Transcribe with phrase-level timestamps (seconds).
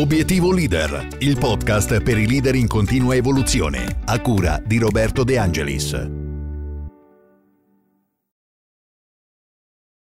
[0.00, 5.36] Obiettivo Leader, il podcast per i leader in continua evoluzione, a cura di Roberto De
[5.36, 5.92] Angelis.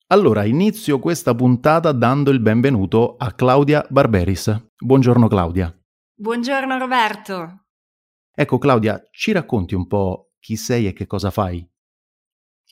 [0.07, 4.69] Allora, inizio questa puntata dando il benvenuto a Claudia Barberis.
[4.79, 5.79] Buongiorno Claudia.
[6.15, 7.66] Buongiorno Roberto.
[8.34, 11.70] Ecco Claudia, ci racconti un po' chi sei e che cosa fai?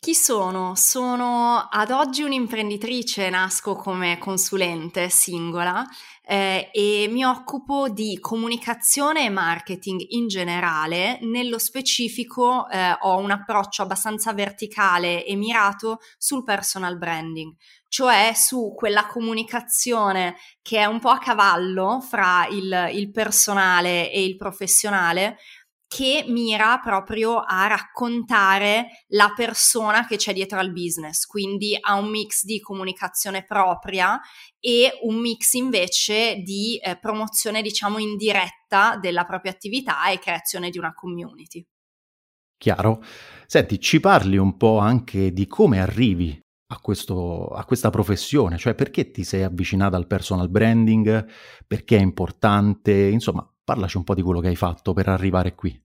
[0.03, 0.77] Chi sono?
[0.77, 5.87] Sono ad oggi un'imprenditrice, nasco come consulente singola
[6.25, 11.19] eh, e mi occupo di comunicazione e marketing in generale.
[11.21, 17.55] Nello specifico eh, ho un approccio abbastanza verticale e mirato sul personal branding,
[17.89, 24.25] cioè su quella comunicazione che è un po' a cavallo fra il, il personale e
[24.25, 25.37] il professionale
[25.91, 32.09] che mira proprio a raccontare la persona che c'è dietro al business, quindi ha un
[32.09, 34.21] mix di comunicazione propria
[34.61, 40.79] e un mix invece di eh, promozione, diciamo, indiretta della propria attività e creazione di
[40.79, 41.67] una community.
[42.57, 43.03] Chiaro.
[43.47, 48.77] Senti, ci parli un po' anche di come arrivi a, questo, a, questa professione, cioè
[48.77, 51.27] perché ti sei avvicinata al personal branding,
[51.67, 55.81] perché è importante, insomma, Parlaci un po' di quello che hai fatto per arrivare qui.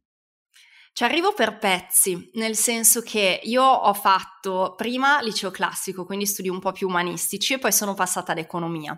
[0.97, 6.47] Ci arrivo per pezzi, nel senso che io ho fatto prima liceo classico, quindi studi
[6.47, 8.97] un po' più umanistici e poi sono passata ad economia.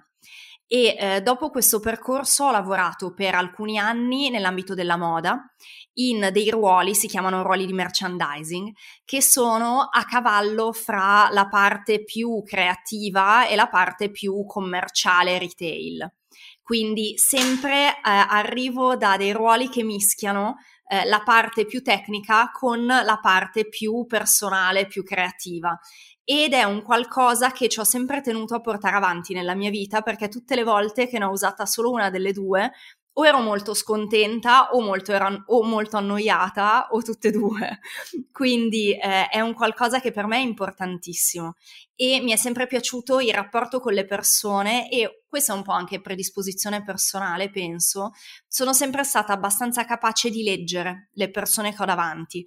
[0.67, 5.51] E eh, dopo questo percorso ho lavorato per alcuni anni nell'ambito della moda
[5.93, 8.71] in dei ruoli, si chiamano ruoli di merchandising,
[9.03, 16.13] che sono a cavallo fra la parte più creativa e la parte più commerciale retail.
[16.61, 20.57] Quindi sempre eh, arrivo da dei ruoli che mischiano
[20.87, 25.77] eh, la parte più tecnica con la parte più personale, più creativa.
[26.23, 30.01] Ed è un qualcosa che ci ho sempre tenuto a portare avanti nella mia vita
[30.01, 32.71] perché tutte le volte che ne ho usata solo una delle due
[33.19, 37.79] o ero molto scontenta o molto, era, o molto annoiata o tutte e due.
[38.31, 41.55] Quindi eh, è un qualcosa che per me è importantissimo
[41.95, 45.71] e mi è sempre piaciuto il rapporto con le persone e questa è un po'
[45.71, 48.11] anche predisposizione personale, penso.
[48.47, 52.45] Sono sempre stata abbastanza capace di leggere le persone che ho davanti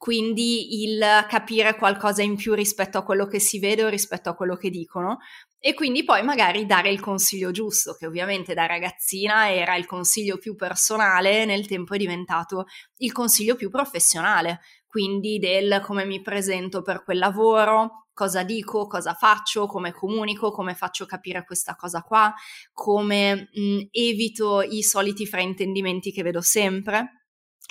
[0.00, 4.34] quindi il capire qualcosa in più rispetto a quello che si vede o rispetto a
[4.34, 5.18] quello che dicono.
[5.58, 10.38] E quindi poi magari dare il consiglio giusto, che ovviamente da ragazzina era il consiglio
[10.38, 12.64] più personale, nel tempo è diventato
[13.00, 19.12] il consiglio più professionale, quindi del come mi presento per quel lavoro, cosa dico, cosa
[19.12, 22.32] faccio, come comunico, come faccio capire questa cosa qua,
[22.72, 27.19] come mh, evito i soliti fraintendimenti che vedo sempre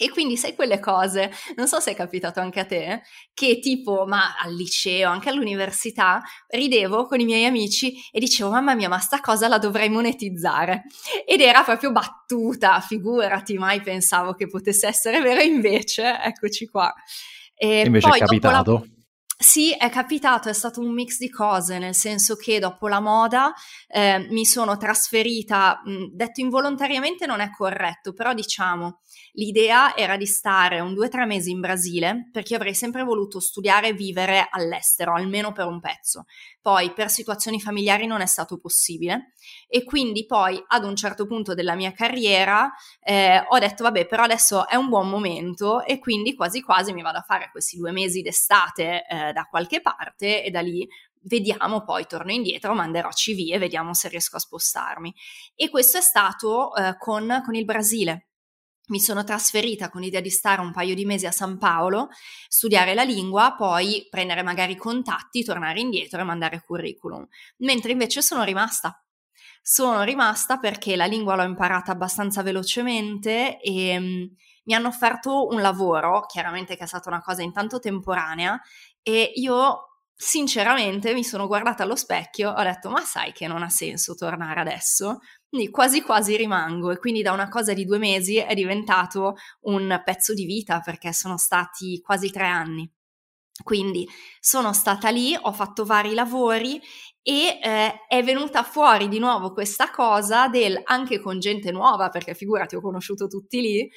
[0.06, 3.02] e quindi sai quelle cose, non so se è capitato anche a te,
[3.34, 8.76] che tipo, ma al liceo, anche all'università, ridevo con i miei amici e dicevo, mamma
[8.76, 10.84] mia, ma sta cosa la dovrei monetizzare.
[11.26, 16.94] Ed era proprio battuta, figurati, mai pensavo che potesse essere vero, invece, eccoci qua.
[17.56, 18.86] E invece è capitato?
[19.42, 23.54] Sì, è capitato, è stato un mix di cose, nel senso che dopo la moda
[23.88, 29.00] eh, mi sono trasferita, mh, detto involontariamente non è corretto, però diciamo
[29.34, 33.40] L'idea era di stare un due o tre mesi in Brasile perché avrei sempre voluto
[33.40, 36.26] studiare e vivere all'estero, almeno per un pezzo.
[36.62, 39.34] Poi per situazioni familiari non è stato possibile
[39.68, 44.24] e quindi poi ad un certo punto della mia carriera eh, ho detto vabbè però
[44.24, 47.92] adesso è un buon momento e quindi quasi quasi mi vado a fare questi due
[47.92, 50.88] mesi d'estate eh, da qualche parte e da lì
[51.22, 55.14] vediamo poi, torno indietro, manderò CV e vediamo se riesco a spostarmi.
[55.56, 58.30] E questo è stato eh, con, con il Brasile
[58.90, 62.10] mi sono trasferita con l'idea di stare un paio di mesi a San Paolo,
[62.48, 67.26] studiare la lingua, poi prendere magari contatti, tornare indietro e mandare curriculum.
[67.58, 69.04] Mentre invece sono rimasta.
[69.62, 74.24] Sono rimasta perché la lingua l'ho imparata abbastanza velocemente e mm,
[74.66, 78.60] mi hanno offerto un lavoro, chiaramente che è stata una cosa intanto temporanea,
[79.02, 79.90] e io
[80.22, 84.60] sinceramente mi sono guardata allo specchio, ho detto ma sai che non ha senso tornare
[84.60, 85.20] adesso?
[85.48, 90.02] Quindi quasi quasi rimango e quindi da una cosa di due mesi è diventato un
[90.04, 92.92] pezzo di vita perché sono stati quasi tre anni.
[93.64, 94.08] Quindi
[94.40, 96.82] sono stata lì, ho fatto vari lavori
[97.22, 102.34] e eh, è venuta fuori di nuovo questa cosa del anche con gente nuova, perché
[102.36, 103.90] figurati ho conosciuto tutti lì,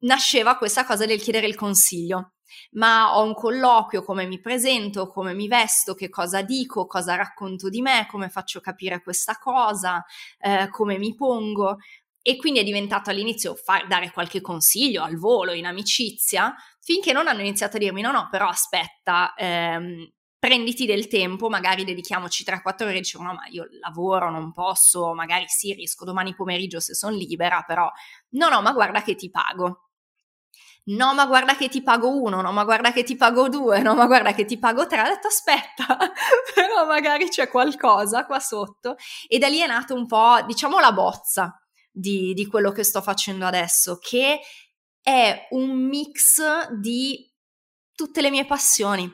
[0.00, 2.35] nasceva questa cosa del chiedere il consiglio
[2.72, 7.68] ma ho un colloquio, come mi presento, come mi vesto, che cosa dico, cosa racconto
[7.68, 10.04] di me, come faccio capire questa cosa,
[10.38, 11.78] eh, come mi pongo.
[12.22, 17.28] E quindi è diventato all'inizio far, dare qualche consiglio al volo, in amicizia, finché non
[17.28, 22.86] hanno iniziato a dirmi: no, no, però aspetta, ehm, prenditi del tempo, magari dedichiamoci 3-4
[22.86, 26.94] ore e dici no ma io lavoro, non posso, magari sì riesco domani pomeriggio se
[26.94, 27.90] sono libera, però
[28.30, 29.85] no no ma guarda che ti pago.
[30.88, 33.94] No, ma guarda che ti pago uno, no, ma guarda che ti pago due, no,
[33.94, 35.00] ma guarda che ti pago tre.
[35.00, 35.84] Ho detto aspetta,
[36.54, 38.96] però magari c'è qualcosa qua sotto.
[39.26, 41.60] E da lì è nato un po', diciamo, la bozza
[41.90, 44.38] di, di quello che sto facendo adesso, che
[45.02, 47.28] è un mix di
[47.92, 49.10] tutte le mie passioni.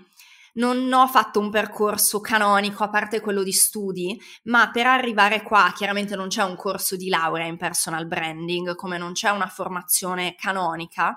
[0.54, 5.72] Non ho fatto un percorso canonico a parte quello di studi, ma per arrivare qua
[5.74, 10.34] chiaramente non c'è un corso di laurea in personal branding, come non c'è una formazione
[10.34, 11.16] canonica,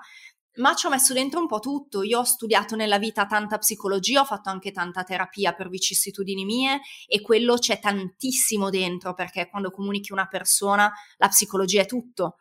[0.56, 2.02] ma ci ho messo dentro un po' tutto.
[2.02, 6.80] Io ho studiato nella vita tanta psicologia, ho fatto anche tanta terapia per vicissitudini mie
[7.06, 12.36] e quello c'è tantissimo dentro perché quando comunichi una persona la psicologia è tutto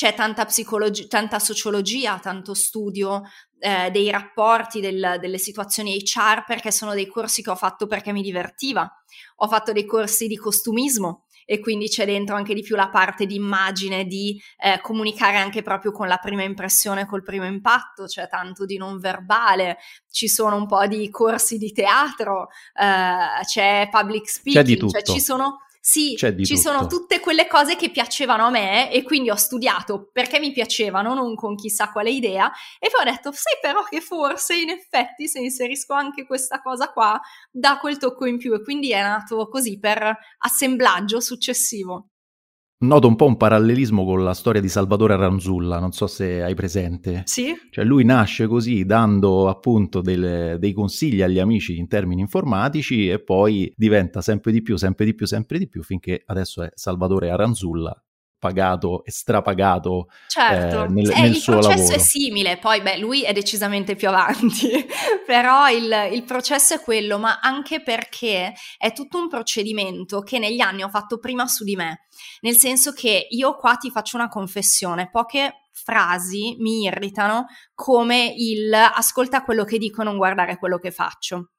[0.00, 3.22] c'è tanta, psicologia, tanta sociologia, tanto studio
[3.58, 8.10] eh, dei rapporti, del, delle situazioni HR, perché sono dei corsi che ho fatto perché
[8.10, 8.90] mi divertiva.
[9.36, 13.26] Ho fatto dei corsi di costumismo e quindi c'è dentro anche di più la parte
[13.26, 18.28] di immagine, di eh, comunicare anche proprio con la prima impressione, col primo impatto, c'è
[18.28, 19.78] tanto di non verbale,
[20.12, 22.50] ci sono un po' di corsi di teatro,
[22.80, 24.92] eh, c'è public speaking, c'è di tutto.
[24.92, 26.56] Cioè ci sono sì, ci tutto.
[26.56, 31.14] sono tutte quelle cose che piacevano a me e quindi ho studiato perché mi piacevano,
[31.14, 35.26] non con chissà quale idea, e poi ho detto, sai però che forse in effetti
[35.26, 37.18] se inserisco anche questa cosa qua
[37.50, 42.09] dà quel tocco in più e quindi è nato così per assemblaggio successivo
[42.80, 46.54] noto un po' un parallelismo con la storia di Salvatore Aranzulla, non so se hai
[46.54, 47.22] presente.
[47.26, 47.54] Sì.
[47.70, 53.20] Cioè lui nasce così dando appunto delle, dei consigli agli amici in termini informatici e
[53.22, 57.30] poi diventa sempre di più, sempre di più, sempre di più finché adesso è Salvatore
[57.30, 58.02] Aranzulla
[58.40, 60.84] pagato e strapagato certo.
[60.84, 61.96] eh, nel, eh, nel il suo processo lavoro.
[61.96, 64.68] è simile, poi beh, lui è decisamente più avanti,
[65.26, 70.60] però il, il, processo è quello, ma anche perché è tutto un procedimento che negli
[70.60, 72.06] anni ho fatto prima su di me,
[72.40, 78.72] nel senso che io qua ti faccio una confessione, poche frasi mi irritano come il
[78.72, 81.50] ascolta quello che dico non guardare quello che faccio.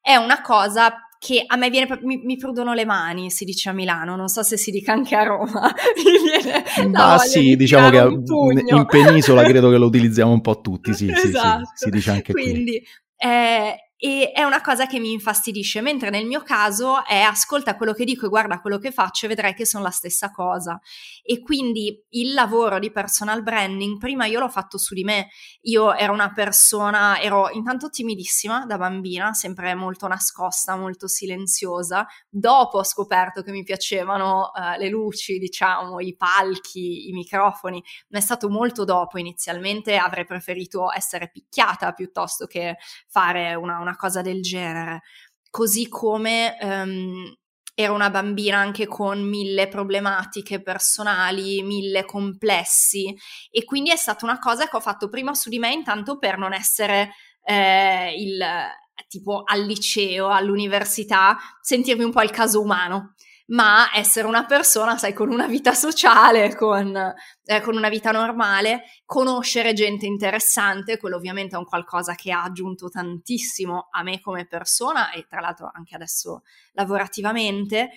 [0.00, 3.72] È una cosa che a me viene, mi, mi prudono le mani, si dice a
[3.72, 5.72] Milano, non so se si dica anche a Roma.
[6.90, 11.10] Ma sì, di diciamo che in penisola credo che lo utilizziamo un po' tutti, sì,
[11.10, 11.20] esatto.
[11.20, 11.70] sì, sì, esatto.
[11.74, 13.28] si dice anche Quindi, qui.
[13.28, 17.94] Eh, e è una cosa che mi infastidisce, mentre nel mio caso è ascolta quello
[17.94, 20.78] che dico e guarda quello che faccio e vedrai che sono la stessa cosa.
[21.28, 25.28] E quindi il lavoro di personal branding, prima io l'ho fatto su di me,
[25.62, 32.78] io ero una persona, ero intanto timidissima da bambina, sempre molto nascosta, molto silenziosa, dopo
[32.78, 38.22] ho scoperto che mi piacevano uh, le luci, diciamo, i palchi, i microfoni, ma è
[38.22, 42.76] stato molto dopo, inizialmente avrei preferito essere picchiata piuttosto che
[43.08, 45.02] fare una una cosa del genere.
[45.50, 47.34] Così come um,
[47.78, 53.14] ero una bambina anche con mille problematiche personali, mille complessi.
[53.50, 56.38] E quindi è stata una cosa che ho fatto prima su di me intanto per
[56.38, 57.12] non essere
[57.44, 58.42] eh, il
[59.08, 63.14] tipo al liceo, all'università, sentirmi un po' il caso umano
[63.48, 66.96] ma essere una persona, sai, con una vita sociale, con,
[67.44, 72.42] eh, con, una vita normale, conoscere gente interessante, quello ovviamente è un qualcosa che ha
[72.42, 77.90] aggiunto tantissimo a me come persona e tra l'altro anche adesso lavorativamente.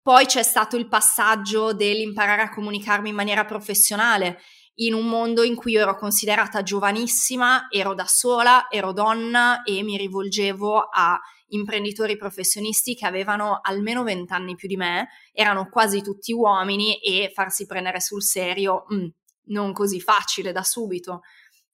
[0.00, 4.40] Poi c'è stato il passaggio dell'imparare a comunicarmi in maniera professionale,
[4.76, 9.96] in un mondo in cui ero considerata giovanissima, ero da sola, ero donna e mi
[9.96, 16.98] rivolgevo a imprenditori professionisti che avevano almeno vent'anni più di me, erano quasi tutti uomini
[16.98, 19.06] e farsi prendere sul serio mm,
[19.46, 21.20] non così facile da subito.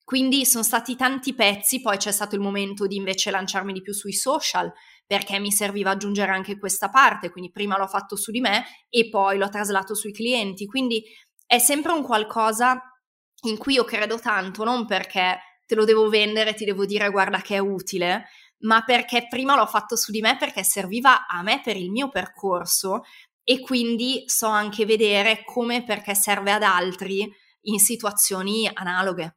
[0.04, 3.92] Quindi sono stati tanti pezzi, poi c'è stato il momento di invece lanciarmi di più
[3.92, 4.70] sui social
[5.06, 9.08] perché mi serviva aggiungere anche questa parte, quindi prima l'ho fatto su di me e
[9.08, 11.04] poi l'ho traslato sui clienti, quindi
[11.46, 12.80] è sempre un qualcosa
[13.44, 17.40] in cui io credo tanto, non perché te lo devo vendere, ti devo dire guarda
[17.40, 18.26] che è utile,
[18.62, 22.08] ma perché prima l'ho fatto su di me perché serviva a me per il mio
[22.08, 23.02] percorso
[23.44, 27.30] e quindi so anche vedere come perché serve ad altri
[27.62, 29.36] in situazioni analoghe.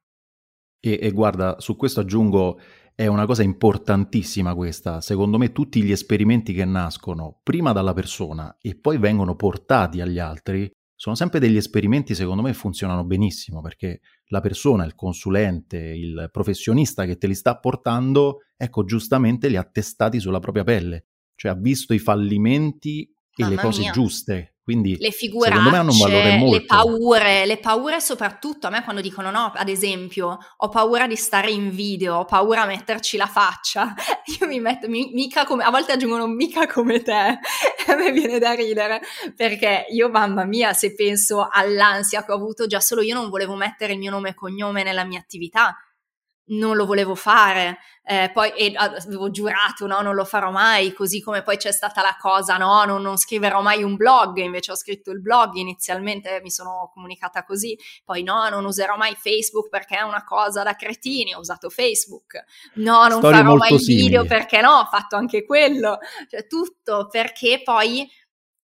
[0.80, 2.60] E, e guarda, su questo aggiungo,
[2.94, 5.02] è una cosa importantissima questa.
[5.02, 10.20] Secondo me tutti gli esperimenti che nascono prima dalla persona e poi vengono portati agli
[10.20, 16.30] altri sono sempre degli esperimenti, secondo me, funzionano benissimo perché la persona, il consulente, il
[16.32, 21.52] professionista che te li sta portando, ecco, giustamente li ha testati sulla propria pelle, cioè
[21.52, 23.92] ha visto i fallimenti e Mamma le cose mia.
[23.92, 26.58] giuste Quindi le figuracce, molto...
[26.58, 31.16] le paure, le paure soprattutto a me quando dicono no, ad esempio, ho paura di
[31.16, 33.94] stare in video, ho paura a metterci la faccia,
[34.40, 37.12] io mi metto mi, mica come, a volte aggiungono mica come te,
[37.86, 39.02] a me viene da ridere,
[39.36, 43.54] perché io mamma mia se penso all'ansia che ho avuto, già solo io non volevo
[43.54, 45.78] mettere il mio nome e cognome nella mia attività,
[46.48, 51.22] non lo volevo fare, eh, poi e, avevo giurato no, non lo farò mai, così
[51.22, 54.76] come poi c'è stata la cosa, no, non, non, scriverò mai un blog, invece ho
[54.76, 59.98] scritto il blog, inizialmente mi sono comunicata così, poi no, non userò mai Facebook perché
[59.98, 62.44] è una cosa da cretini, ho usato Facebook,
[62.76, 64.02] no, non Storie farò mai il simili.
[64.04, 65.98] video perché no, ho fatto anche quello,
[66.30, 68.08] cioè tutto perché poi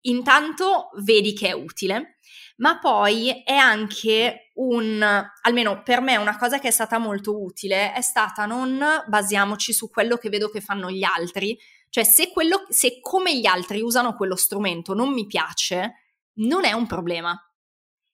[0.01, 2.16] intanto vedi che è utile
[2.57, 5.01] ma poi è anche un,
[5.41, 9.89] almeno per me una cosa che è stata molto utile, è stata non basiamoci su
[9.89, 11.57] quello che vedo che fanno gli altri,
[11.89, 15.93] cioè se, quello, se come gli altri usano quello strumento non mi piace,
[16.35, 17.39] non è un problema.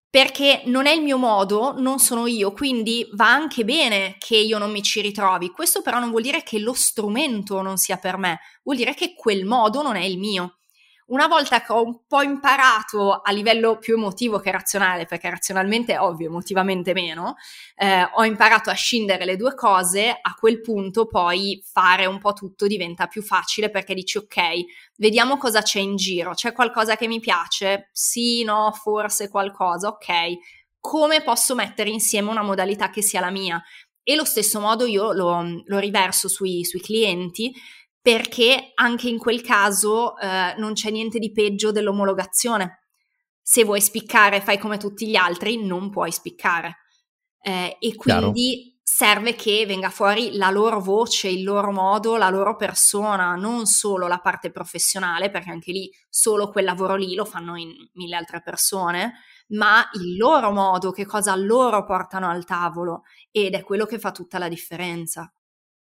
[0.10, 4.60] Perché non è il mio modo, non sono io, quindi va anche bene che io
[4.60, 5.50] non mi ci ritrovi.
[5.50, 9.16] Questo però non vuol dire che lo strumento non sia per me, vuol dire che
[9.16, 10.58] quel modo non è il mio.
[11.08, 15.94] Una volta che ho un po' imparato a livello più emotivo che razionale, perché razionalmente
[15.94, 17.36] è ovvio, emotivamente meno,
[17.76, 22.32] eh, ho imparato a scindere le due cose, a quel punto poi fare un po'
[22.32, 24.38] tutto diventa più facile perché dici ok,
[24.98, 27.90] vediamo cosa c'è in giro, c'è qualcosa che mi piace?
[27.92, 30.38] Sì, no, forse qualcosa, ok.
[30.80, 33.62] Come posso mettere insieme una modalità che sia la mia?
[34.06, 37.54] E lo stesso modo io lo, lo riverso sui, sui clienti
[38.04, 42.82] perché anche in quel caso eh, non c'è niente di peggio dell'omologazione.
[43.42, 46.80] Se vuoi spiccare, fai come tutti gli altri, non puoi spiccare.
[47.42, 48.80] Eh, e quindi Chiaro.
[48.84, 54.08] serve che venga fuori la loro voce, il loro modo, la loro persona, non solo
[54.08, 58.42] la parte professionale, perché anche lì solo quel lavoro lì lo fanno in mille altre
[58.42, 59.14] persone,
[59.50, 64.12] ma il loro modo, che cosa loro portano al tavolo ed è quello che fa
[64.12, 65.34] tutta la differenza.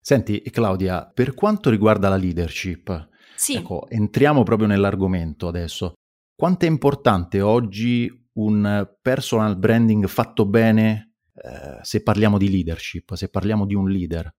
[0.00, 3.56] Senti Claudia, per quanto riguarda la leadership, sì.
[3.56, 5.92] ecco, entriamo proprio nell'argomento adesso.
[6.34, 13.28] Quanto è importante oggi un personal branding fatto bene eh, se parliamo di leadership, se
[13.28, 14.30] parliamo di un leader?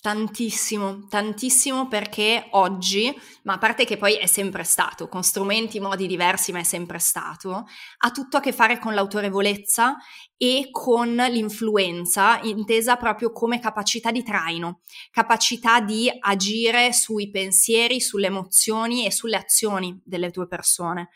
[0.00, 3.12] Tantissimo, tantissimo perché oggi,
[3.42, 7.00] ma a parte che poi è sempre stato, con strumenti, modi diversi, ma è sempre
[7.00, 7.66] stato,
[7.98, 9.96] ha tutto a che fare con l'autorevolezza
[10.36, 18.26] e con l'influenza, intesa proprio come capacità di traino, capacità di agire sui pensieri, sulle
[18.28, 21.08] emozioni e sulle azioni delle tue persone.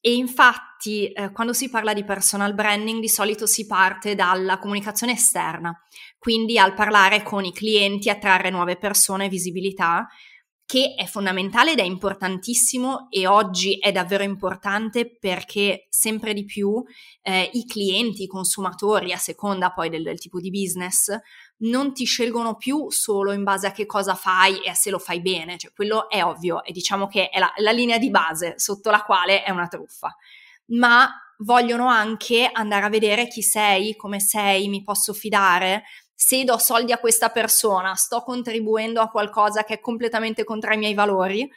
[0.00, 5.12] E infatti, eh, quando si parla di personal branding, di solito si parte dalla comunicazione
[5.12, 5.78] esterna,
[6.18, 10.08] quindi al parlare con i clienti, attrarre nuove persone, visibilità,
[10.70, 16.80] che è fondamentale ed è importantissimo e oggi è davvero importante perché sempre di più
[17.22, 21.10] eh, i clienti, i consumatori, a seconda poi del, del tipo di business,
[21.60, 24.98] non ti scelgono più solo in base a che cosa fai e a se lo
[24.98, 28.54] fai bene, cioè quello è ovvio e diciamo che è la, la linea di base
[28.56, 30.14] sotto la quale è una truffa,
[30.66, 36.58] ma vogliono anche andare a vedere chi sei, come sei, mi posso fidare, se do
[36.58, 41.50] soldi a questa persona sto contribuendo a qualcosa che è completamente contro i miei valori?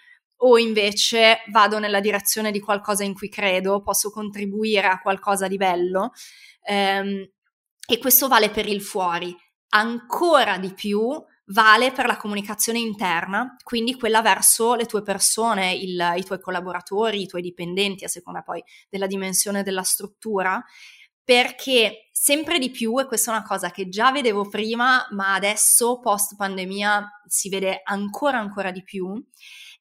[0.45, 5.57] O invece vado nella direzione di qualcosa in cui credo, posso contribuire a qualcosa di
[5.57, 6.11] bello.
[6.65, 7.29] Um,
[7.85, 9.35] e questo vale per il fuori
[9.73, 16.13] ancora di più vale per la comunicazione interna, quindi quella verso le tue persone, il,
[16.15, 20.63] i tuoi collaboratori, i tuoi dipendenti, a seconda poi della dimensione della struttura,
[21.23, 25.99] perché sempre di più, e questa è una cosa che già vedevo prima, ma adesso
[25.99, 29.21] post pandemia si vede ancora ancora di più,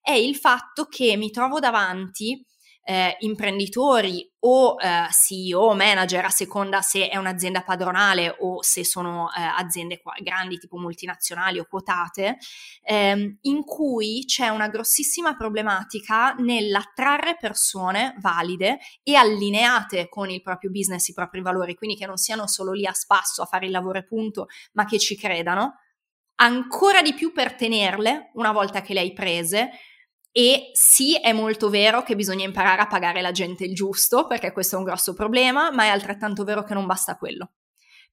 [0.01, 2.45] è il fatto che mi trovo davanti
[2.85, 9.31] eh, imprenditori o eh, CEO, manager, a seconda se è un'azienda padronale o se sono
[9.31, 12.39] eh, aziende qua, grandi tipo multinazionali o quotate,
[12.83, 20.71] ehm, in cui c'è una grossissima problematica nell'attrarre persone valide e allineate con il proprio
[20.71, 23.71] business, i propri valori, quindi che non siano solo lì a spasso a fare il
[23.73, 25.75] lavoro e punto, ma che ci credano.
[26.37, 29.71] Ancora di più per tenerle una volta che le hai prese,
[30.33, 34.51] e sì, è molto vero che bisogna imparare a pagare la gente il giusto, perché
[34.51, 37.53] questo è un grosso problema, ma è altrettanto vero che non basta quello.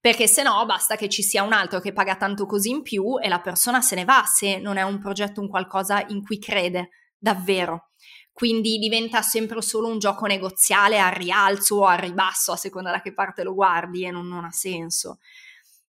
[0.01, 3.19] Perché se no basta che ci sia un altro che paga tanto così in più
[3.19, 6.39] e la persona se ne va se non è un progetto, un qualcosa in cui
[6.39, 7.91] crede davvero.
[8.33, 13.01] Quindi diventa sempre solo un gioco negoziale al rialzo o al ribasso, a seconda da
[13.01, 15.19] che parte lo guardi e non, non ha senso.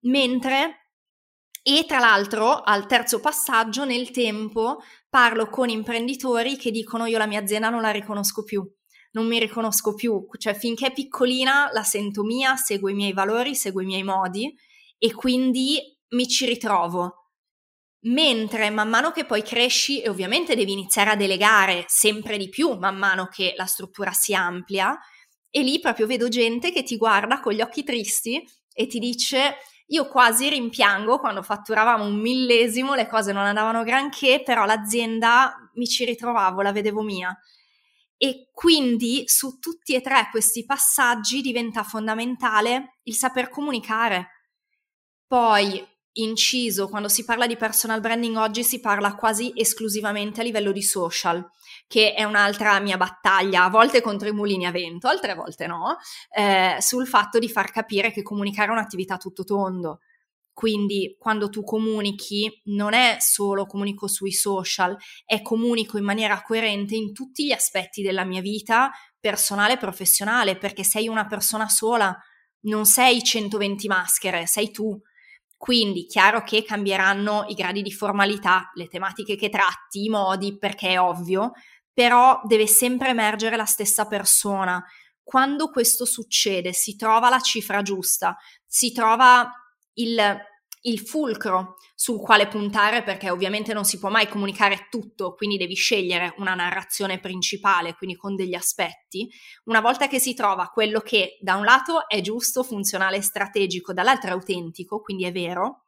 [0.01, 0.84] Mentre
[1.67, 7.25] e tra l'altro, al terzo passaggio, nel tempo, parlo con imprenditori che dicono io la
[7.25, 8.63] mia azienda non la riconosco più,
[9.13, 13.55] non mi riconosco più, cioè finché è piccolina la sento mia, seguo i miei valori,
[13.55, 14.55] seguo i miei modi
[14.99, 17.31] e quindi mi ci ritrovo.
[18.01, 22.77] Mentre man mano che poi cresci e ovviamente devi iniziare a delegare sempre di più
[22.77, 24.95] man mano che la struttura si amplia,
[25.49, 29.55] e lì proprio vedo gente che ti guarda con gli occhi tristi e ti dice
[29.87, 35.85] io quasi rimpiango quando fatturavamo un millesimo, le cose non andavano granché, però l'azienda mi
[35.85, 37.37] ci ritrovavo, la vedevo mia.
[38.17, 44.29] E quindi su tutti e tre questi passaggi diventa fondamentale il saper comunicare.
[45.27, 45.85] Poi
[46.17, 50.83] inciso, quando si parla di personal branding oggi si parla quasi esclusivamente a livello di
[50.83, 51.45] social,
[51.87, 55.97] che è un'altra mia battaglia, a volte contro i mulini a vento, altre volte no,
[56.35, 59.99] eh, sul fatto di far capire che comunicare è un'attività tutto tondo.
[60.53, 64.95] Quindi quando tu comunichi non è solo comunico sui social,
[65.25, 70.57] è comunico in maniera coerente in tutti gli aspetti della mia vita personale e professionale,
[70.57, 72.17] perché sei una persona sola,
[72.61, 74.97] non sei 120 maschere, sei tu
[75.57, 80.89] quindi chiaro che cambieranno i gradi di formalità, le tematiche che tratti, i modi, perché
[80.89, 81.53] è ovvio,
[81.93, 84.83] però deve sempre emergere la stessa persona.
[85.23, 89.49] Quando questo succede, si trova la cifra giusta, si trova
[89.93, 90.37] il
[90.85, 95.75] il fulcro sul quale puntare perché ovviamente non si può mai comunicare tutto, quindi devi
[95.75, 99.29] scegliere una narrazione principale, quindi con degli aspetti.
[99.65, 103.93] Una volta che si trova quello che da un lato è giusto, funzionale e strategico,
[103.93, 105.85] dall'altro è autentico, quindi è vero,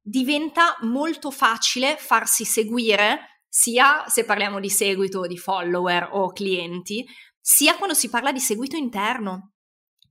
[0.00, 7.06] diventa molto facile farsi seguire sia se parliamo di seguito di follower o clienti,
[7.40, 9.53] sia quando si parla di seguito interno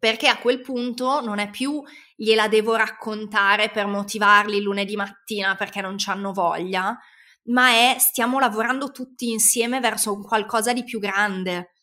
[0.04, 1.82] perché a quel punto non è più
[2.14, 7.00] gliela devo raccontare per motivarli lunedì mattina perché non ci hanno voglia,
[7.44, 11.76] ma è stiamo lavorando tutti insieme verso un qualcosa di più grande.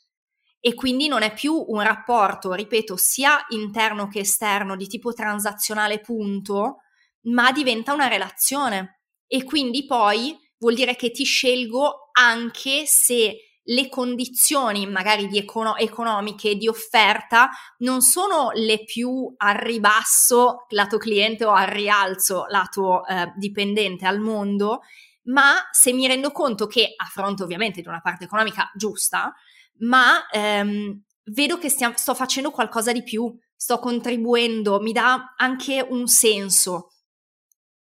[0.61, 6.01] E quindi non è più un rapporto, ripeto, sia interno che esterno di tipo transazionale
[6.01, 6.81] punto,
[7.23, 9.01] ma diventa una relazione.
[9.27, 15.77] E quindi poi vuol dire che ti scelgo anche se le condizioni magari di econo-
[15.77, 23.07] economiche di offerta non sono le più al ribasso lato cliente o al rialzo lato
[23.07, 24.81] eh, dipendente al mondo,
[25.25, 29.33] ma se mi rendo conto che a fronte ovviamente di una parte economica giusta,
[29.81, 35.87] ma ehm, vedo che stiamo, sto facendo qualcosa di più, sto contribuendo, mi dà anche
[35.89, 36.91] un senso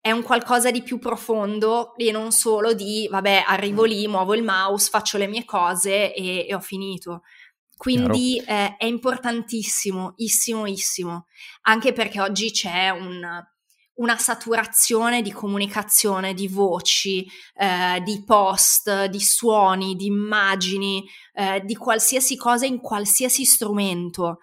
[0.07, 4.45] è un qualcosa di più profondo e non solo di, vabbè, arrivo lì, muovo il
[4.45, 7.23] mouse, faccio le mie cose e, e ho finito.
[7.77, 11.27] Quindi eh, è importantissimo, issimissimo,
[11.63, 13.21] anche perché oggi c'è un,
[13.95, 21.75] una saturazione di comunicazione, di voci, eh, di post, di suoni, di immagini, eh, di
[21.75, 24.39] qualsiasi cosa in qualsiasi strumento.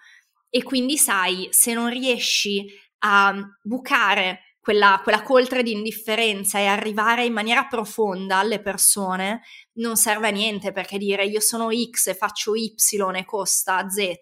[0.50, 2.66] E quindi sai, se non riesci
[2.98, 9.42] a bucare quella, quella coltre di indifferenza e arrivare in maniera profonda alle persone
[9.74, 12.74] non serve a niente perché dire io sono X e faccio Y
[13.14, 14.18] e costa Z, e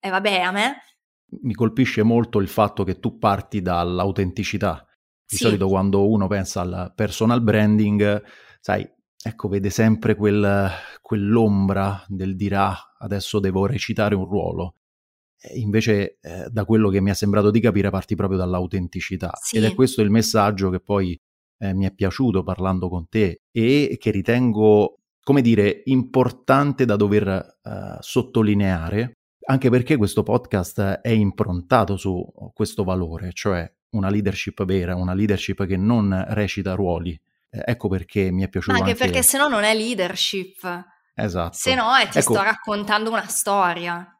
[0.00, 0.76] eh, vabbè a me.
[1.42, 4.86] Mi colpisce molto il fatto che tu parti dall'autenticità.
[5.26, 5.44] Di sì.
[5.44, 8.22] solito quando uno pensa al personal branding,
[8.60, 8.90] sai,
[9.22, 10.70] ecco, vede sempre quel,
[11.02, 14.76] quell'ombra del dirà adesso devo recitare un ruolo.
[15.54, 19.32] Invece, eh, da quello che mi è sembrato di capire, parti proprio dall'autenticità.
[19.40, 19.56] Sì.
[19.56, 21.18] Ed è questo il messaggio che poi
[21.58, 27.28] eh, mi è piaciuto parlando con te e che ritengo, come dire, importante da dover
[27.62, 29.12] eh, sottolineare,
[29.46, 35.66] anche perché questo podcast è improntato su questo valore, cioè una leadership vera, una leadership
[35.66, 37.18] che non recita ruoli.
[37.50, 38.76] Eh, ecco perché mi è piaciuto.
[38.76, 40.86] Anche, anche perché se no non è leadership.
[41.14, 41.56] Esatto.
[41.56, 42.34] Se no è ti ecco.
[42.34, 44.17] sto raccontando una storia.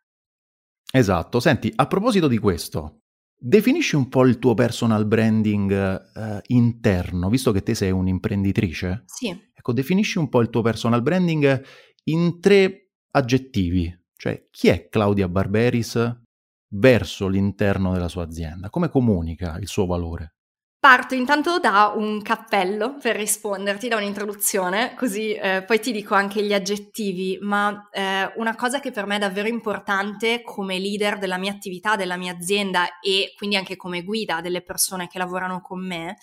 [0.92, 3.01] Esatto, senti, a proposito di questo,
[3.38, 9.05] definisci un po' il tuo personal branding eh, interno, visto che te sei un'imprenditrice.
[9.07, 9.29] Sì.
[9.55, 11.62] Ecco, definisci un po' il tuo personal branding
[12.05, 16.22] in tre aggettivi, cioè chi è Claudia Barberis
[16.70, 20.38] verso l'interno della sua azienda, come comunica il suo valore?
[20.81, 26.41] Parto intanto da un cappello per risponderti, da un'introduzione, così eh, poi ti dico anche
[26.45, 31.37] gli aggettivi, ma eh, una cosa che per me è davvero importante come leader della
[31.37, 35.85] mia attività, della mia azienda e quindi anche come guida delle persone che lavorano con
[35.85, 36.17] me,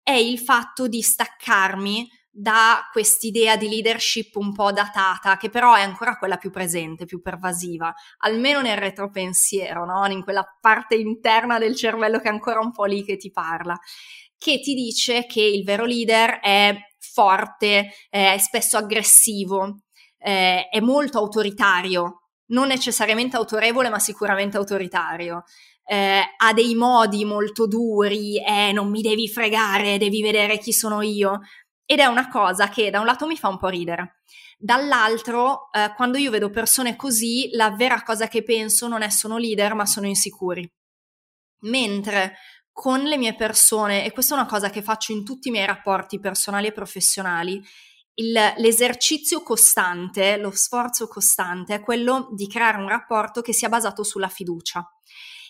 [0.00, 5.82] è il fatto di staccarmi da quest'idea di leadership un po' datata, che però è
[5.82, 10.06] ancora quella più presente, più pervasiva, almeno nel retropensiero, no?
[10.06, 13.76] in quella parte interna del cervello che è ancora un po' lì che ti parla,
[14.36, 19.80] che ti dice che il vero leader è forte, è spesso aggressivo,
[20.18, 25.44] è molto autoritario, non necessariamente autorevole, ma sicuramente autoritario.
[25.90, 31.00] Eh, ha dei modi molto duri, eh, non mi devi fregare, devi vedere chi sono
[31.00, 31.40] io.
[31.90, 34.20] Ed è una cosa che da un lato mi fa un po' ridere.
[34.58, 39.38] Dall'altro, eh, quando io vedo persone così, la vera cosa che penso non è sono
[39.38, 40.70] leader, ma sono insicuri.
[41.60, 42.36] Mentre
[42.70, 45.64] con le mie persone, e questa è una cosa che faccio in tutti i miei
[45.64, 47.66] rapporti personali e professionali,
[48.16, 54.02] il, l'esercizio costante, lo sforzo costante è quello di creare un rapporto che sia basato
[54.02, 54.86] sulla fiducia.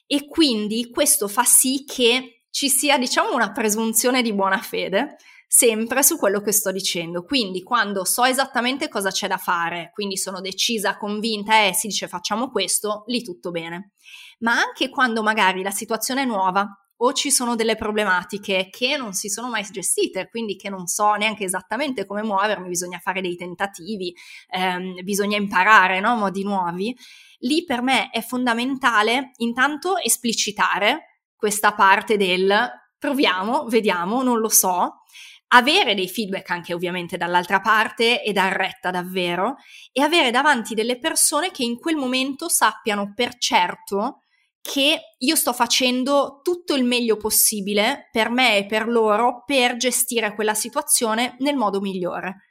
[0.07, 5.16] E quindi questo fa sì che ci sia, diciamo, una presunzione di buona fede
[5.49, 7.25] sempre su quello che sto dicendo.
[7.25, 11.89] Quindi quando so esattamente cosa c'è da fare, quindi sono decisa, convinta e eh, si
[11.89, 13.93] dice facciamo questo, lì tutto bene.
[14.41, 16.69] Ma anche quando magari la situazione è nuova,
[17.01, 21.15] o ci sono delle problematiche che non si sono mai gestite, quindi che non so
[21.15, 24.15] neanche esattamente come muovermi, bisogna fare dei tentativi,
[24.51, 26.17] ehm, bisogna imparare no?
[26.17, 26.97] modi nuovi.
[27.41, 35.03] Lì per me è fondamentale intanto esplicitare questa parte del proviamo, vediamo, non lo so,
[35.49, 39.57] avere dei feedback anche ovviamente dall'altra parte e dar retta davvero
[39.93, 44.21] e avere davanti delle persone che in quel momento sappiano per certo
[44.61, 50.35] che io sto facendo tutto il meglio possibile per me e per loro per gestire
[50.35, 52.43] quella situazione nel modo migliore.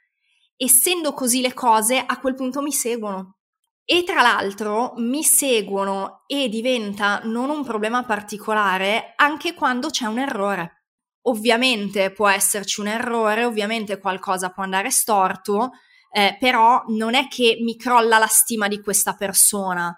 [0.56, 3.36] Essendo così le cose, a quel punto mi seguono.
[3.84, 10.18] E tra l'altro mi seguono e diventa non un problema particolare anche quando c'è un
[10.18, 10.77] errore.
[11.22, 15.70] Ovviamente può esserci un errore, ovviamente qualcosa può andare storto,
[16.10, 19.94] eh, però non è che mi crolla la stima di questa persona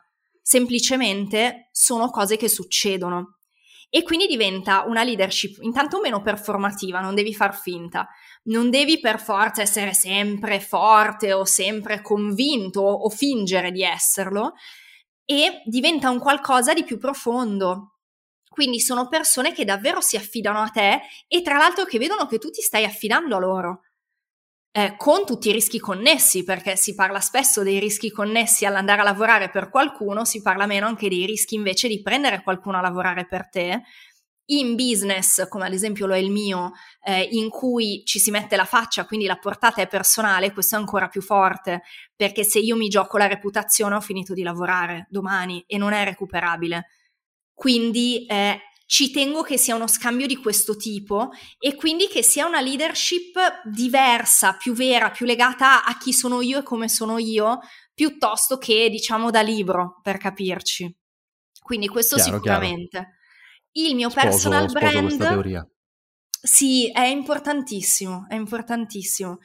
[0.51, 3.37] semplicemente sono cose che succedono.
[3.89, 8.09] E quindi diventa una leadership intanto meno performativa, non devi far finta,
[8.45, 14.55] non devi per forza essere sempre forte o sempre convinto o fingere di esserlo,
[15.25, 18.00] e diventa un qualcosa di più profondo.
[18.53, 22.39] Quindi sono persone che davvero si affidano a te e tra l'altro che vedono che
[22.39, 23.83] tu ti stai affidando a loro
[24.73, 29.05] eh, con tutti i rischi connessi, perché si parla spesso dei rischi connessi all'andare a
[29.05, 33.27] lavorare per qualcuno, si parla meno anche dei rischi invece di prendere qualcuno a lavorare
[33.27, 33.83] per te.
[34.51, 36.73] In business, come ad esempio lo è il mio,
[37.05, 40.79] eh, in cui ci si mette la faccia, quindi la portata è personale, questo è
[40.79, 41.83] ancora più forte,
[42.17, 46.03] perché se io mi gioco la reputazione ho finito di lavorare domani e non è
[46.05, 46.87] recuperabile.
[47.61, 52.47] Quindi eh, ci tengo che sia uno scambio di questo tipo e quindi che sia
[52.47, 57.59] una leadership diversa, più vera, più legata a chi sono io e come sono io,
[57.93, 60.91] piuttosto che diciamo da libro, per capirci.
[61.63, 62.89] Quindi questo chiaro, sicuramente.
[62.89, 63.89] Chiaro.
[63.89, 65.69] Il mio sposo, personal sposo brand
[66.41, 69.37] Sì, è importantissimo, è importantissimo.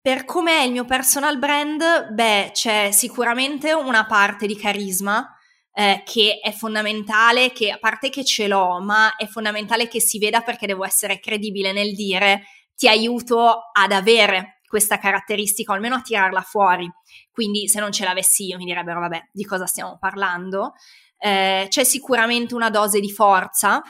[0.00, 5.34] Per com'è il mio personal brand, beh, c'è sicuramente una parte di carisma,
[5.80, 10.18] eh, che è fondamentale, che a parte che ce l'ho, ma è fondamentale che si
[10.18, 12.42] veda perché devo essere credibile nel dire
[12.74, 16.86] ti aiuto ad avere questa caratteristica o almeno a tirarla fuori.
[17.30, 20.74] Quindi se non ce l'avessi io mi direbbero vabbè di cosa stiamo parlando.
[21.16, 23.82] Eh, c'è sicuramente una dose di forza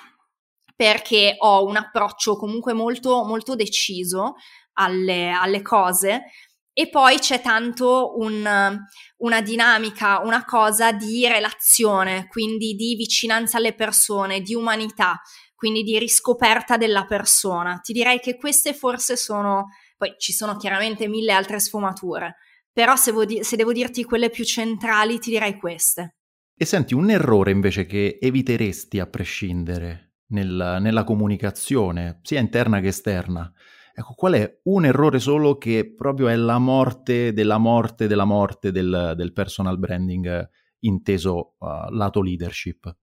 [0.76, 4.36] perché ho un approccio comunque molto, molto deciso
[4.74, 6.26] alle, alle cose
[6.72, 8.78] e poi c'è tanto un,
[9.16, 15.20] una dinamica, una cosa di relazione, quindi di vicinanza alle persone, di umanità,
[15.54, 17.78] quindi di riscoperta della persona.
[17.82, 22.36] Ti direi che queste forse sono, poi ci sono chiaramente mille altre sfumature,
[22.72, 26.16] però se, di- se devo dirti quelle più centrali ti direi queste.
[26.56, 32.88] E senti, un errore invece che eviteresti a prescindere nel, nella comunicazione, sia interna che
[32.88, 33.52] esterna,
[33.94, 38.70] Ecco, qual è un errore solo che proprio è la morte della morte della morte
[38.70, 40.48] del, del personal branding
[40.80, 42.94] inteso uh, lato leadership?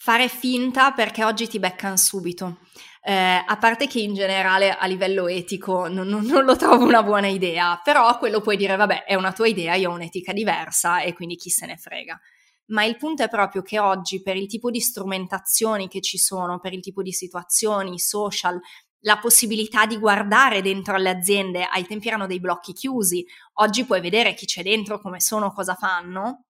[0.00, 2.58] Fare finta perché oggi ti beccano subito.
[3.02, 7.02] Eh, a parte che in generale a livello etico non, non, non, lo trovo una
[7.02, 11.00] buona idea, però quello puoi dire, vabbè, è una tua idea, io ho un'etica diversa
[11.00, 12.20] e quindi chi se ne frega.
[12.66, 16.60] Ma il punto è proprio che oggi, per il tipo di strumentazioni che ci sono,
[16.60, 18.60] per il tipo di situazioni social,
[19.00, 24.00] la possibilità di guardare dentro alle aziende, ai tempi erano dei blocchi chiusi, oggi puoi
[24.00, 26.44] vedere chi c'è dentro, come sono, cosa fanno.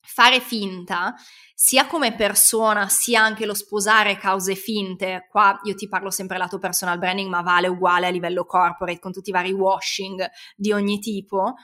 [0.00, 1.14] Fare finta,
[1.52, 6.58] sia come persona, sia anche lo sposare cause finte, qua io ti parlo sempre lato
[6.58, 11.00] personal branding, ma vale uguale a livello corporate, con tutti i vari washing di ogni
[11.00, 11.54] tipo,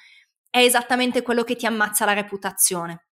[0.50, 3.06] è esattamente quello che ti ammazza la reputazione.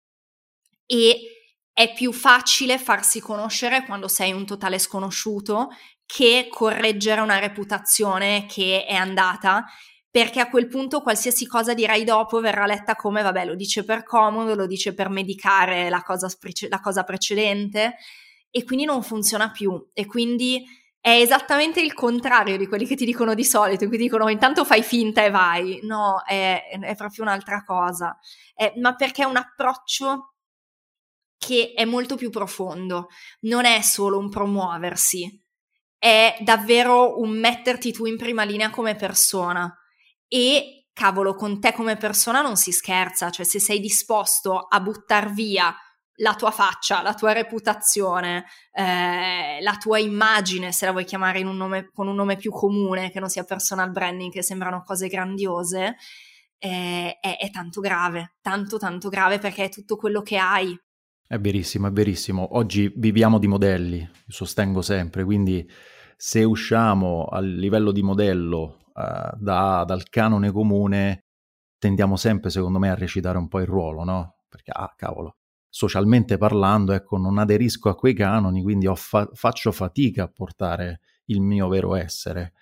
[0.86, 1.36] E
[1.72, 5.68] è più facile farsi conoscere quando sei un totale sconosciuto
[6.06, 9.64] che correggere una reputazione che è andata
[10.08, 14.02] perché a quel punto qualsiasi cosa dirai dopo verrà letta come, vabbè, lo dice per
[14.02, 16.26] comodo, lo dice per medicare la cosa,
[16.70, 17.96] la cosa precedente
[18.50, 20.64] e quindi non funziona più e quindi
[20.98, 24.64] è esattamente il contrario di quelli che ti dicono di solito, in cui dicono intanto
[24.64, 25.80] fai finta e vai.
[25.82, 28.18] No, è, è proprio un'altra cosa.
[28.54, 30.34] È, ma perché è un approccio
[31.38, 33.08] che è molto più profondo,
[33.42, 35.45] non è solo un promuoversi,
[36.06, 39.76] è davvero un metterti tu in prima linea come persona
[40.28, 45.32] e cavolo, con te come persona non si scherza, cioè se sei disposto a buttar
[45.32, 45.74] via
[46.18, 51.56] la tua faccia, la tua reputazione, eh, la tua immagine, se la vuoi chiamare un
[51.56, 55.96] nome, con un nome più comune, che non sia personal branding, che sembrano cose grandiose,
[56.58, 60.72] eh, è, è tanto grave, tanto tanto grave perché è tutto quello che hai.
[61.26, 62.56] È verissimo, è verissimo.
[62.56, 65.68] Oggi viviamo di modelli, sostengo sempre, quindi
[66.16, 71.26] se usciamo a livello di modello uh, da, dal canone comune,
[71.78, 74.36] tendiamo sempre, secondo me, a recitare un po' il ruolo, no?
[74.48, 75.36] Perché, ah, cavolo,
[75.68, 81.40] socialmente parlando, ecco, non aderisco a quei canoni, quindi fa- faccio fatica a portare il
[81.42, 82.54] mio vero essere.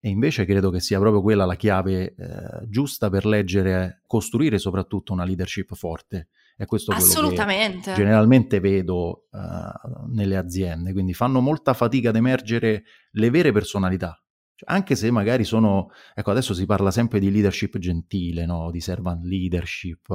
[0.00, 5.12] E invece credo che sia proprio quella la chiave eh, giusta per leggere, costruire soprattutto
[5.12, 6.28] una leadership forte.
[6.58, 12.82] È questo quello che generalmente vedo uh, nelle aziende, quindi fanno molta fatica ad emergere
[13.12, 14.20] le vere personalità,
[14.58, 18.72] cioè, anche se magari sono, ecco adesso si parla sempre di leadership gentile, no?
[18.72, 20.08] di servant leadership.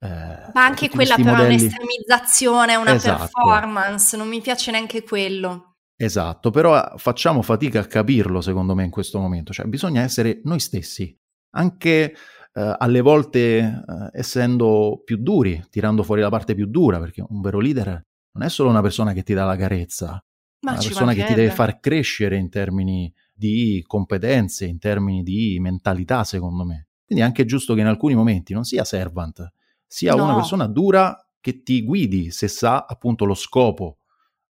[0.00, 0.08] Eh,
[0.52, 1.54] Ma anche quella però modelli...
[1.54, 3.18] è un'estremizzazione, una esatto.
[3.18, 5.76] performance, non mi piace neanche quello.
[5.94, 10.58] Esatto, però facciamo fatica a capirlo secondo me in questo momento, cioè bisogna essere noi
[10.58, 11.16] stessi,
[11.50, 12.12] anche
[12.56, 17.42] eh, alle volte eh, essendo più duri, tirando fuori la parte più dura, perché un
[17.42, 20.24] vero leader non è solo una persona che ti dà la carezza,
[20.60, 25.22] Ma è una persona che ti deve far crescere in termini di competenze, in termini
[25.22, 26.88] di mentalità, secondo me.
[27.04, 29.52] Quindi è anche giusto che in alcuni momenti non sia servant,
[29.86, 30.24] sia no.
[30.24, 33.98] una persona dura che ti guidi se sa appunto lo scopo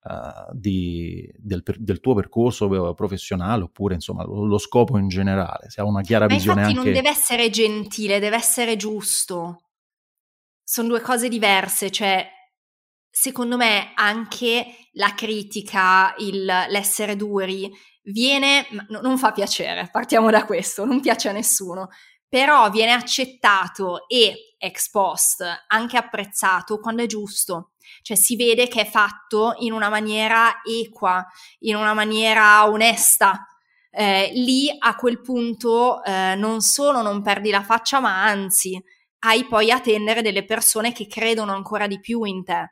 [0.03, 5.81] uh, di, del, del, tuo percorso professionale oppure insomma lo, lo, scopo in generale, se
[5.81, 6.91] ha una chiara Ma visione infatti anche...
[6.91, 9.63] non deve essere gentile, deve essere giusto.
[10.65, 12.27] Sono due cose diverse, cioè
[13.11, 17.71] secondo me anche la critica, il, l'essere duri
[18.05, 21.89] viene, non fa piacere, partiamo da questo, non piace a nessuno,
[22.33, 28.81] però viene accettato e ex post anche apprezzato quando è giusto, cioè si vede che
[28.81, 31.23] è fatto in una maniera equa,
[31.59, 33.47] in una maniera onesta.
[33.91, 38.83] Eh, lì a quel punto eh, non solo non perdi la faccia, ma anzi
[39.27, 42.71] hai poi a tendere delle persone che credono ancora di più in te.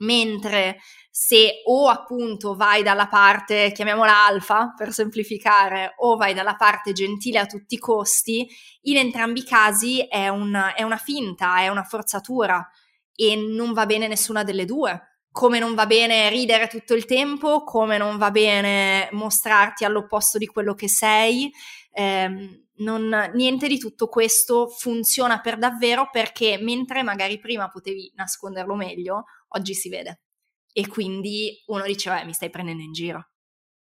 [0.00, 0.78] Mentre
[1.16, 7.38] se o appunto vai dalla parte, chiamiamola alfa per semplificare, o vai dalla parte gentile
[7.38, 8.48] a tutti i costi,
[8.82, 12.68] in entrambi i casi è, un, è una finta, è una forzatura
[13.14, 15.20] e non va bene nessuna delle due.
[15.30, 20.46] Come non va bene ridere tutto il tempo, come non va bene mostrarti all'opposto di
[20.46, 21.48] quello che sei.
[21.92, 28.74] Eh, non, niente di tutto questo funziona per davvero perché mentre magari prima potevi nasconderlo
[28.74, 30.18] meglio, oggi si vede
[30.76, 33.28] e quindi uno diceva eh, mi stai prendendo in giro.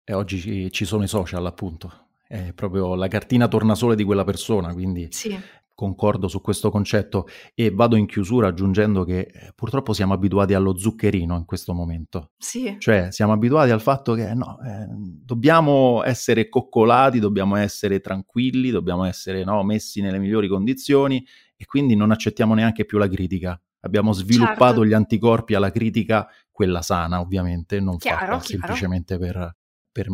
[0.03, 4.73] E oggi ci sono i social appunto, è proprio la cartina tornasole di quella persona,
[4.73, 5.39] quindi sì.
[5.75, 10.75] concordo su questo concetto e vado in chiusura aggiungendo che eh, purtroppo siamo abituati allo
[10.75, 12.31] zuccherino in questo momento.
[12.35, 12.75] Sì.
[12.79, 19.03] Cioè siamo abituati al fatto che no, eh, dobbiamo essere coccolati, dobbiamo essere tranquilli, dobbiamo
[19.03, 21.23] essere no, messi nelle migliori condizioni
[21.55, 23.61] e quindi non accettiamo neanche più la critica.
[23.81, 24.85] Abbiamo sviluppato certo.
[24.85, 28.43] gli anticorpi alla critica quella sana ovviamente, non chiaro, fatta chiaro.
[28.43, 29.57] semplicemente per,
[29.91, 30.07] per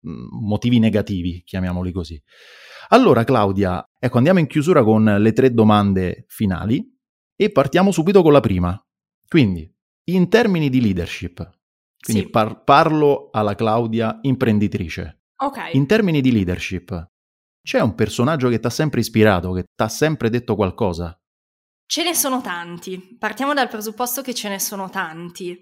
[0.00, 2.20] motivi negativi, chiamiamoli così.
[2.88, 6.84] Allora Claudia, ecco andiamo in chiusura con le tre domande finali
[7.36, 8.78] e partiamo subito con la prima.
[9.26, 9.72] Quindi,
[10.10, 11.36] in termini di leadership,
[12.00, 12.30] quindi sì.
[12.30, 15.22] par- parlo alla Claudia imprenditrice.
[15.36, 15.70] Ok.
[15.72, 17.10] In termini di leadership,
[17.62, 21.18] c'è un personaggio che ti ha sempre ispirato, che ti ha sempre detto qualcosa?
[21.94, 23.16] Ce ne sono tanti.
[23.20, 25.56] Partiamo dal presupposto che ce ne sono tanti.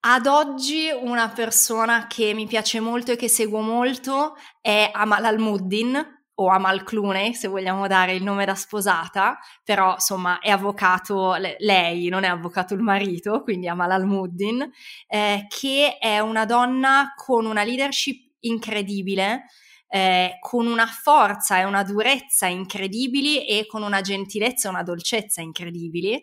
[0.00, 6.24] Ad oggi una persona che mi piace molto e che seguo molto è Amal Al-Muddin
[6.34, 12.08] o Amal Clooney, se vogliamo dare il nome da sposata, però insomma è avvocato lei,
[12.08, 14.68] non è avvocato il marito, quindi Amal Al-Muddin,
[15.06, 19.44] eh, che è una donna con una leadership incredibile,
[19.94, 25.40] eh, con una forza e una durezza incredibili e con una gentilezza e una dolcezza
[25.40, 26.20] incredibili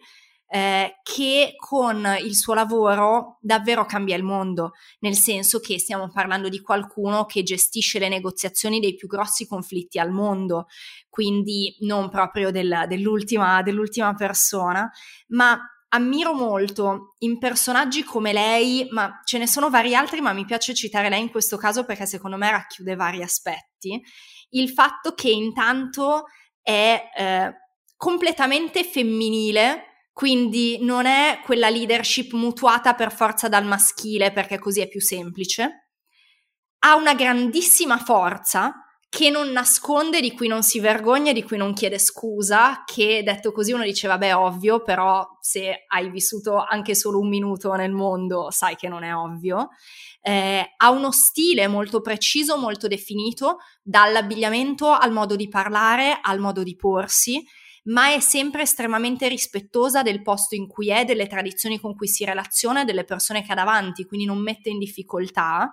[0.47, 6.49] eh, che con il suo lavoro davvero cambia il mondo, nel senso che stiamo parlando
[6.49, 10.67] di qualcuno che gestisce le negoziazioni dei più grossi conflitti al mondo,
[11.07, 14.91] quindi non proprio del, dell'ultima, dell'ultima persona,
[15.27, 15.57] ma
[15.93, 20.73] ammiro molto in personaggi come lei, ma ce ne sono vari altri, ma mi piace
[20.73, 24.01] citare lei in questo caso perché secondo me racchiude vari aspetti,
[24.51, 26.25] il fatto che intanto
[26.61, 27.53] è eh,
[27.95, 34.87] completamente femminile, quindi non è quella leadership mutuata per forza dal maschile perché così è
[34.87, 35.89] più semplice,
[36.83, 38.80] ha una grandissima forza
[39.11, 43.51] che non nasconde, di cui non si vergogna, di cui non chiede scusa, che detto
[43.51, 48.51] così uno dice vabbè ovvio, però se hai vissuto anche solo un minuto nel mondo
[48.51, 49.71] sai che non è ovvio.
[50.21, 56.63] Eh, ha uno stile molto preciso, molto definito, dall'abbigliamento al modo di parlare, al modo
[56.63, 57.45] di porsi,
[57.85, 62.23] ma è sempre estremamente rispettosa del posto in cui è, delle tradizioni con cui si
[62.23, 65.69] relaziona, delle persone che ha davanti, quindi non mette in difficoltà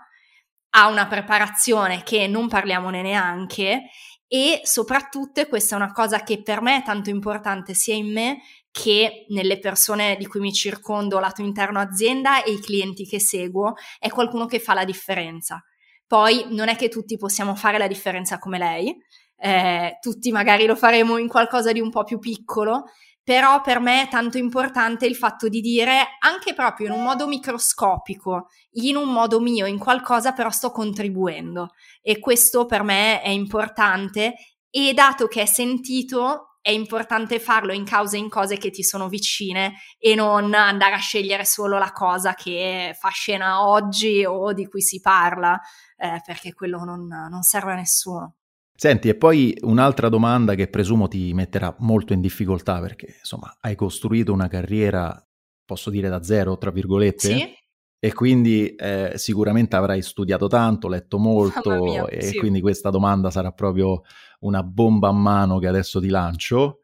[0.70, 3.90] ha una preparazione che non parliamone neanche
[4.26, 8.40] e soprattutto questa è una cosa che per me è tanto importante sia in me
[8.70, 13.74] che nelle persone di cui mi circondo lato interno azienda e i clienti che seguo,
[13.98, 15.64] è qualcuno che fa la differenza.
[16.06, 18.96] Poi non è che tutti possiamo fare la differenza come lei,
[19.40, 22.84] eh, tutti magari lo faremo in qualcosa di un po' più piccolo,
[23.28, 27.26] però per me è tanto importante il fatto di dire anche proprio in un modo
[27.26, 33.28] microscopico, in un modo mio, in qualcosa però sto contribuendo e questo per me è
[33.28, 34.32] importante
[34.70, 38.82] e dato che è sentito è importante farlo in cause e in cose che ti
[38.82, 44.54] sono vicine e non andare a scegliere solo la cosa che fa scena oggi o
[44.54, 45.60] di cui si parla,
[45.98, 48.37] eh, perché quello non, non serve a nessuno.
[48.80, 53.74] Senti, e poi un'altra domanda che presumo ti metterà molto in difficoltà perché, insomma, hai
[53.74, 55.20] costruito una carriera,
[55.64, 57.28] posso dire da zero, tra virgolette?
[57.28, 57.56] Sì.
[57.98, 62.38] E quindi eh, sicuramente avrai studiato tanto, letto molto mia, e sì.
[62.38, 64.02] quindi questa domanda sarà proprio
[64.42, 66.82] una bomba a mano che adesso ti lancio.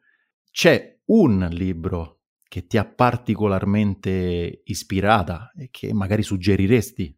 [0.51, 7.15] C'è un libro che ti ha particolarmente ispirata e che magari suggeriresti?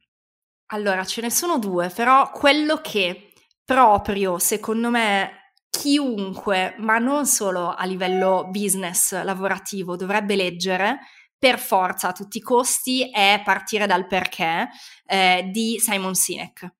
[0.68, 3.27] Allora, ce ne sono due, però quello che
[3.68, 11.00] proprio, secondo me, chiunque, ma non solo a livello business lavorativo, dovrebbe leggere
[11.38, 14.70] per forza a tutti i costi è partire dal perché
[15.06, 16.76] eh, di Simon Sinek.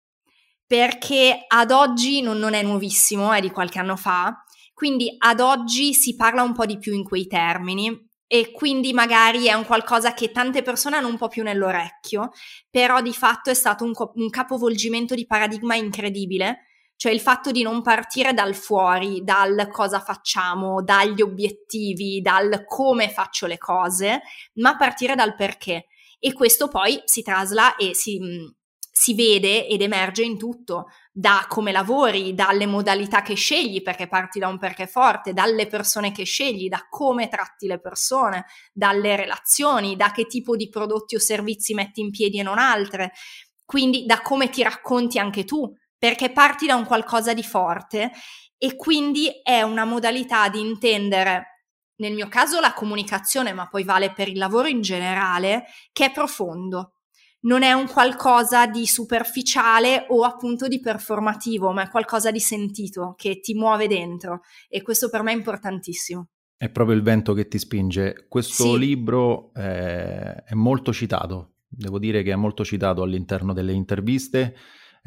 [0.66, 5.94] Perché ad oggi non, non è nuovissimo, è di qualche anno fa, quindi ad oggi
[5.94, 10.14] si parla un po' di più in quei termini e quindi magari è un qualcosa
[10.14, 12.32] che tante persone hanno un po' più nell'orecchio,
[12.70, 16.62] però di fatto è stato un, co- un capovolgimento di paradigma incredibile
[16.98, 23.10] cioè il fatto di non partire dal fuori, dal cosa facciamo, dagli obiettivi, dal come
[23.10, 24.22] faccio le cose,
[24.56, 25.86] ma partire dal perché.
[26.20, 28.20] E questo poi si trasla e si,
[28.92, 34.40] si vede ed emerge in tutto, da come lavori, dalle modalità che scegli, perché parti
[34.40, 39.96] da un perché forte, dalle persone che scegli, da come tratti le persone, dalle relazioni,
[39.96, 43.12] da che tipo di prodotti o servizi metti in piedi e non altre,
[43.64, 48.12] quindi da come ti racconti anche tu, perché parti da un qualcosa di forte
[48.58, 51.66] e quindi è una modalità di intendere,
[51.98, 56.12] nel mio caso la comunicazione, ma poi vale per il lavoro in generale, che è
[56.12, 56.94] profondo.
[57.42, 63.14] Non è un qualcosa di superficiale o appunto di performativo, ma è qualcosa di sentito
[63.16, 66.30] che ti muove dentro e questo per me è importantissimo.
[66.58, 68.26] È proprio il vento che ti spinge.
[68.28, 68.80] Questo Sì.
[68.80, 74.56] libro eh, è molto citato, devo dire che è molto citato all'interno delle interviste,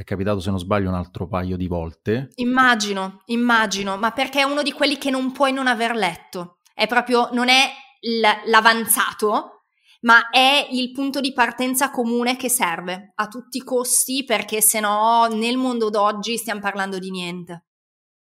[0.00, 2.30] è capitato se non sbaglio un altro paio di volte.
[2.36, 6.56] Immagino, immagino, ma perché è uno di quelli che non puoi non aver letto.
[6.72, 7.68] È proprio, non è
[8.46, 9.64] l'avanzato,
[10.02, 14.80] ma è il punto di partenza comune che serve a tutti i costi, perché se
[14.80, 17.66] no nel mondo d'oggi stiamo parlando di niente.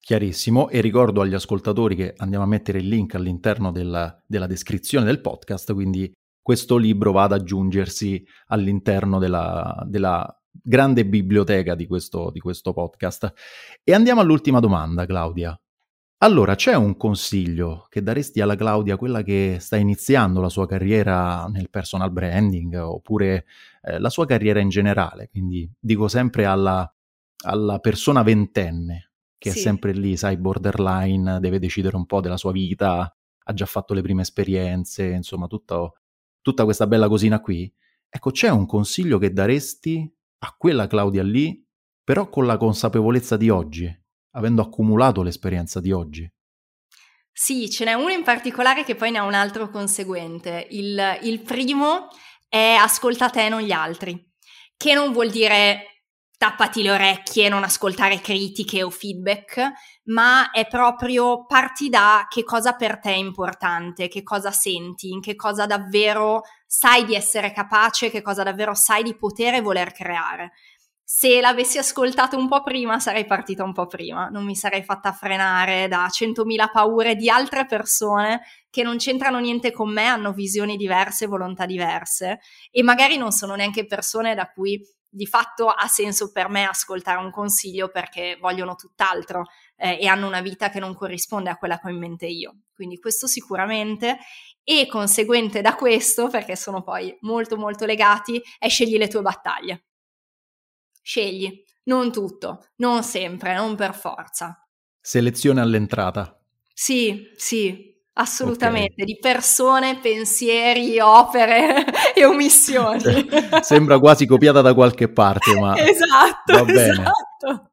[0.00, 5.04] Chiarissimo, e ricordo agli ascoltatori che andiamo a mettere il link all'interno della, della descrizione
[5.04, 6.12] del podcast, quindi
[6.42, 10.26] questo libro va ad aggiungersi all'interno della, della
[10.62, 13.32] grande biblioteca di questo, di questo podcast.
[13.84, 15.58] E andiamo all'ultima domanda, Claudia.
[16.20, 21.46] Allora, c'è un consiglio che daresti alla Claudia, quella che sta iniziando la sua carriera
[21.46, 23.44] nel personal branding oppure
[23.82, 25.28] eh, la sua carriera in generale?
[25.28, 26.92] Quindi dico sempre alla,
[27.44, 29.58] alla persona ventenne che Sì.
[29.58, 33.94] è sempre lì, sai, borderline, deve decidere un po' della sua vita, ha già fatto
[33.94, 35.98] le prime esperienze, insomma, tutto-
[36.42, 37.72] tutta questa bella cosina qui.
[38.08, 41.64] Ecco, c'è un consiglio che daresti a quella Claudia lì,
[42.02, 43.90] però con la consapevolezza di oggi,
[44.32, 46.30] avendo accumulato l'esperienza di oggi?
[47.32, 50.66] Sì, ce n'è uno in particolare che poi ne ha un altro conseguente.
[50.70, 52.08] Il, il primo
[52.48, 54.32] è ascolta te, non gli altri,
[54.76, 56.04] che non vuol dire
[56.36, 59.72] tappati le orecchie, non ascoltare critiche o feedback,
[60.04, 65.20] ma è proprio parti da che cosa per te è importante, che cosa senti, in
[65.20, 69.90] che cosa davvero sai di essere capace, che cosa davvero sai di poter e voler
[69.92, 70.52] creare
[71.10, 75.10] se l'avessi ascoltato un po' prima sarei partita un po' prima, non mi sarei fatta
[75.10, 80.76] frenare da centomila paure di altre persone che non c'entrano niente con me, hanno visioni
[80.76, 82.40] diverse, volontà diverse
[82.70, 87.24] e magari non sono neanche persone da cui di fatto ha senso per me ascoltare
[87.24, 89.46] un consiglio perché vogliono tutt'altro
[89.76, 92.64] eh, e hanno una vita che non corrisponde a quella che ho in mente io.
[92.74, 94.18] Quindi questo sicuramente
[94.70, 99.84] e conseguente da questo, perché sono poi molto molto legati, è scegli le tue battaglie
[101.00, 104.62] Scegli, non tutto, non sempre, non per forza.
[105.00, 106.38] Selezione all'entrata.
[106.74, 109.06] Sì, sì, assolutamente, okay.
[109.06, 113.00] di persone, pensieri, opere e omissioni.
[113.00, 116.90] Cioè, sembra quasi copiata da qualche parte, ma esatto, va bene.
[116.90, 117.67] Esatto.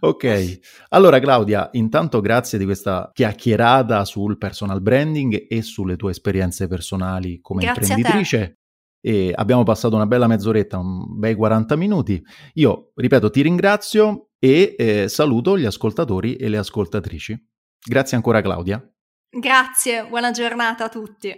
[0.00, 0.58] Ok,
[0.90, 7.40] allora Claudia, intanto grazie di questa chiacchierata sul personal branding e sulle tue esperienze personali
[7.40, 8.58] come grazie imprenditrice
[9.06, 12.24] e abbiamo passato una bella mezz'oretta, un bei 40 minuti.
[12.54, 17.38] Io, ripeto, ti ringrazio e eh, saluto gli ascoltatori e le ascoltatrici.
[17.86, 18.82] Grazie ancora Claudia.
[19.28, 21.34] Grazie, buona giornata a tutti.